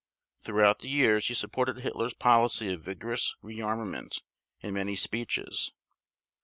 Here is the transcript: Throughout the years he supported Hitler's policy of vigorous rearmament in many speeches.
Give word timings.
Throughout 0.41 0.79
the 0.79 0.89
years 0.89 1.27
he 1.27 1.35
supported 1.35 1.77
Hitler's 1.81 2.15
policy 2.15 2.73
of 2.73 2.81
vigorous 2.81 3.35
rearmament 3.43 4.23
in 4.61 4.73
many 4.73 4.95
speeches. 4.95 5.73